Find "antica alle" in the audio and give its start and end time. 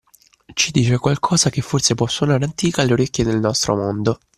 2.43-2.93